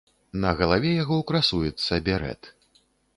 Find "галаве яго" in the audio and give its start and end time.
0.61-1.17